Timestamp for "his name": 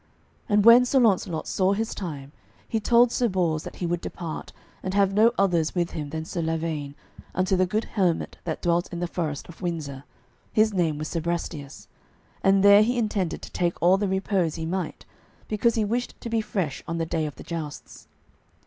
10.51-10.97